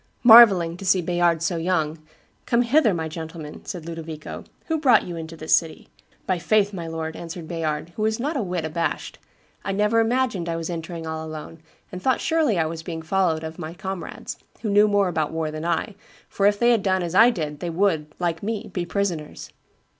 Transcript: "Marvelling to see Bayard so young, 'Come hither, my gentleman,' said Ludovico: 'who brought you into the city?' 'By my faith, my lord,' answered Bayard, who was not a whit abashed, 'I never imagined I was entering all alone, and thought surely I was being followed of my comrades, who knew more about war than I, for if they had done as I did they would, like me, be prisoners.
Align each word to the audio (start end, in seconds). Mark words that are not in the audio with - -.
"Marvelling 0.23 0.77
to 0.77 0.83
see 0.83 0.99
Bayard 0.99 1.43
so 1.43 1.57
young, 1.57 1.99
'Come 2.47 2.63
hither, 2.63 2.91
my 2.91 3.07
gentleman,' 3.07 3.63
said 3.65 3.85
Ludovico: 3.85 4.45
'who 4.65 4.79
brought 4.79 5.03
you 5.05 5.15
into 5.15 5.37
the 5.37 5.47
city?' 5.47 5.89
'By 6.25 6.33
my 6.33 6.39
faith, 6.39 6.73
my 6.73 6.87
lord,' 6.87 7.15
answered 7.15 7.47
Bayard, 7.47 7.89
who 7.95 8.01
was 8.01 8.19
not 8.19 8.35
a 8.35 8.41
whit 8.41 8.65
abashed, 8.65 9.19
'I 9.63 9.73
never 9.73 9.99
imagined 9.99 10.49
I 10.49 10.55
was 10.55 10.71
entering 10.71 11.05
all 11.05 11.23
alone, 11.23 11.59
and 11.91 12.01
thought 12.01 12.19
surely 12.19 12.57
I 12.57 12.65
was 12.65 12.81
being 12.81 13.03
followed 13.03 13.43
of 13.43 13.59
my 13.59 13.75
comrades, 13.75 14.37
who 14.63 14.71
knew 14.71 14.87
more 14.87 15.07
about 15.07 15.31
war 15.31 15.51
than 15.51 15.65
I, 15.65 15.93
for 16.27 16.47
if 16.47 16.57
they 16.57 16.71
had 16.71 16.81
done 16.81 17.03
as 17.03 17.13
I 17.13 17.29
did 17.29 17.59
they 17.59 17.69
would, 17.69 18.07
like 18.17 18.41
me, 18.41 18.71
be 18.73 18.87
prisoners. 18.87 19.51